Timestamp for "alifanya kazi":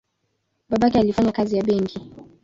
0.99-1.57